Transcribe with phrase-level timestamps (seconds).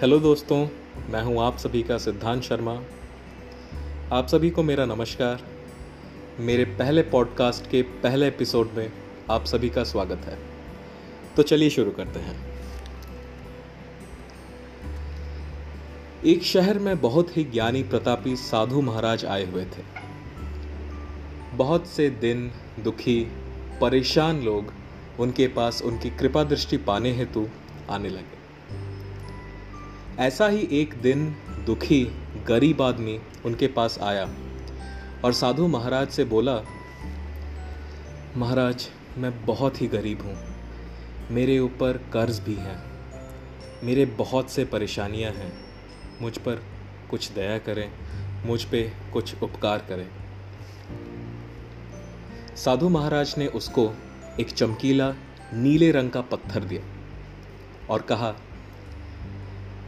[0.00, 0.68] Hello दोस्तों,
[1.10, 2.82] मैं हूँ आप सभी का सिद्धांत शर्मा।
[4.12, 5.42] आप सभी को मेरा नमस्कार।
[6.38, 8.92] मेरे पहले पॉडकास्ट के पहले एपिसोड में
[9.30, 10.38] आप सभी का स्वागत है।
[11.36, 12.58] तो चलिए शुरू करते हैं।
[16.26, 19.82] एक शहर में बहुत ही ज्ञानी प्रतापी साधु महाराज आए हुए थे।
[21.56, 22.52] बहुत से दिन,
[22.84, 23.28] दुखी,
[23.80, 24.72] परेशान लोग
[25.20, 27.48] उनके पास उनकी कृपा दृष्टि पाने हेतु
[27.90, 28.39] आने लगे।
[30.20, 32.04] ऐसा ही एक दिन दुखी,
[32.46, 34.28] गरीब आदमी उनके पास आया
[35.24, 36.60] और साधु महाराज से बोला,
[38.36, 38.88] महाराज,
[39.18, 40.38] मैं बहुत ही गरीब हूँ।
[41.30, 42.78] मेरे ऊपर कर्ज भी है।
[43.84, 45.52] मेरे बहुत से परेशानियाँ हैं।
[46.22, 46.62] मुझ पर
[47.10, 47.92] कुछ दया करें,
[48.44, 50.08] मुझ पे कुछ उपकार करें।
[52.56, 53.94] साधु महाराज ने उसको
[54.40, 55.14] एक चमकीला,
[55.54, 56.82] नीले रंग का पत्थर दिया
[57.90, 58.34] और कहा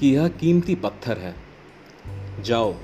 [0.00, 1.34] कि यह कीमती पत्थर है।
[2.42, 2.74] जाओ,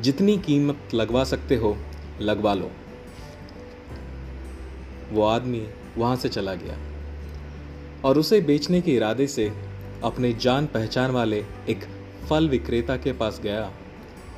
[0.00, 1.76] जितनी कीमत लगवा सकते हो,
[2.20, 2.70] लगवा लो।
[5.10, 6.78] वो आदमी वहाँ से चला गया
[8.04, 9.52] और उसे बेचने के इरादे से
[10.04, 11.84] अपने जान पहचान वाले एक
[12.30, 13.72] फल विक्रेता के पास गया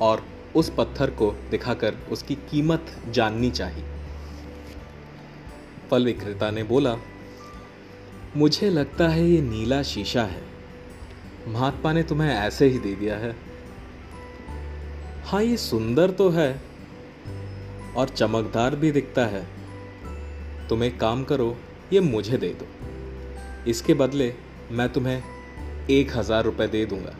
[0.01, 3.83] और उस पत्थर को दिखाकर उसकी कीमत जाननी चाहिए।
[5.91, 6.95] फल विक्रेता ने बोला,
[8.37, 10.56] मुझे लगता है ये नीला शीशा है।
[11.47, 13.35] महात्मा ने तुम्हें ऐसे ही दे दिया है।
[15.25, 16.49] हाँ ये सुंदर तो है
[17.95, 19.45] और चमकदार भी दिखता है।
[20.69, 21.55] तुम एक काम करो,
[21.93, 22.67] ये मुझे दे दो।
[23.69, 24.33] इसके बदले
[24.71, 25.23] मैं तुम्हें
[25.89, 27.15] एक हज़ार रुपए दे दूँगा।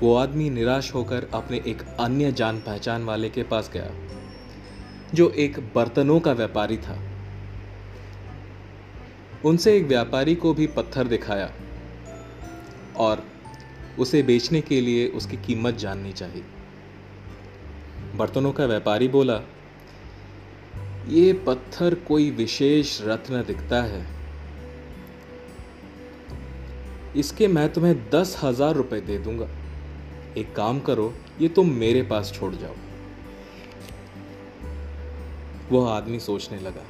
[0.00, 3.90] वो आदमी निराश होकर अपने एक अन्य जान पहचान वाले के पास गया,
[5.14, 6.98] जो एक बर्तनों का व्यापारी था।
[9.46, 11.50] उनसे एक व्यापारी को भी पत्थर दिखाया
[12.96, 13.22] और
[13.98, 16.42] उसे बेचने के लिए उसकी कीमत जाननी चाहिए।
[18.16, 19.40] बर्तनों का व्यापारी बोला,
[21.08, 24.04] ये पत्थर कोई विशेष रत्न दिखता है।
[27.16, 29.48] इसके मैं तुम्हें दस हज़ार रुपए दे दूँगा।
[30.36, 32.74] एक काम करो, ये तुम मेरे पास छोड़ जाओ।
[35.70, 36.84] वह आदमी सोचने लगा।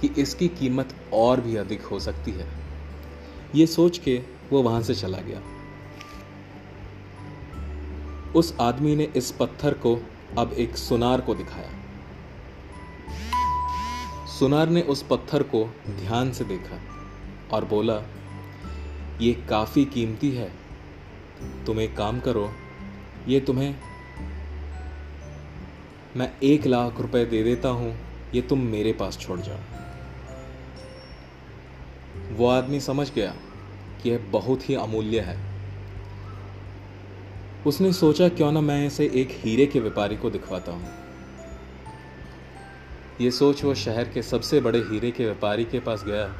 [0.00, 2.46] कि इसकी कीमत और भी अधिक हो सकती है।
[3.54, 4.20] ये सोच के
[4.52, 5.40] वो वहाँ से चला गया।
[8.32, 9.98] उस आदमी ने इस पत्थर को
[10.38, 11.70] अब एक सुनार को दिखाया।
[14.38, 16.80] सुनार ने उस पत्थर को ध्यान से देखा
[17.52, 18.02] और बोला,
[19.20, 20.50] ये काफ़ी कीमती है।
[21.66, 22.50] तुम एक काम करो,
[23.28, 23.74] ये तुम्हें
[26.16, 27.94] मैं एक लाख रुपए दे देता हूँ,
[28.34, 29.58] ये तुम मेरे पास छोड़ जाओ।
[32.38, 33.34] वो आदमी समझ गया
[34.02, 35.38] कि यह बहुत ही अमूल्य है।
[37.66, 40.88] उसने सोचा, क्यों ना मैं इसे एक हीरे के व्यापारी को दिखवाता हूँ?
[43.20, 46.34] ये सोच वो शहर के सबसे बड़े हीरे के व्यापारी के पास गया।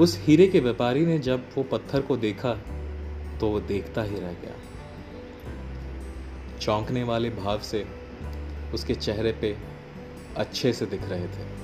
[0.00, 2.54] उस हीरे के व्यापारी ने जब वो पत्थर को देखा
[3.40, 4.54] तो वो देखता ही रह गया।
[6.58, 7.86] चौंकने वाले भाव से
[8.74, 9.56] उसके चेहरे पे
[10.36, 11.62] अच्छे से दिख रहे थे।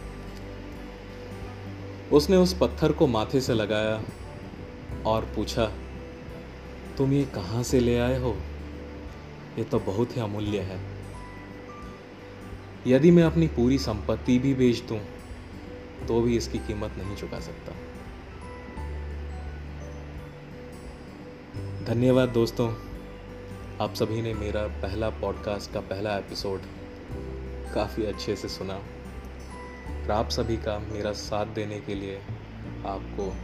[2.12, 4.02] उसने उस पत्थर को माथे से लगाया
[5.06, 5.64] और पूछा,
[6.98, 8.36] तुम ये कहाँ से ले आए हो?
[9.58, 10.80] ये तो बहुत ही अमूल्य है।
[12.86, 15.00] यदि मैं अपनी पूरी संपत्ति भी बेच दूँ
[16.08, 17.72] तो भी इसकी कीमत नहीं चुका सकता।
[21.84, 22.68] धन्यवाद दोस्तों,
[23.80, 26.60] आप सभी ने मेरा पहला पॉडकास्ट का पहला एपिसोड
[27.74, 28.80] काफ़ी अच्छे से सुना।
[29.88, 32.16] और आप सभी का मेरा साथ देने के लिए
[32.87, 33.37] आपको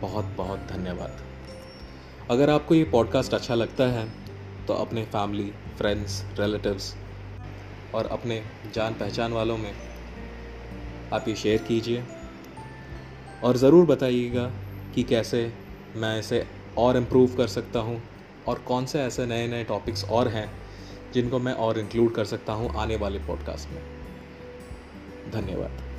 [0.00, 1.18] बहुत बहुत धन्यवाद।
[2.30, 4.12] अगर आपको ये पॉडकास्ट अच्छा लगता है
[4.66, 6.96] तो अपने फैमिली फ्रेंड्स रिलेटिव्स
[7.94, 8.42] और अपने
[8.74, 9.72] जान पहचान वालों में
[11.12, 12.04] आप ये शेयर कीजिए
[13.44, 14.52] और ज़रूर बताइएगा
[14.94, 15.52] कि कैसे
[15.96, 16.46] मैं इसे
[16.78, 18.02] और इम्प्रूव कर सकता हूँ
[18.48, 20.52] और कौन से ऐसे नए नए टॉपिक्स और हैं
[21.14, 23.99] जिनको मैं और इंक्लूड कर सकता हूँ आने वाले पॉडकास्ट में।
[25.30, 25.89] धन्यवाद।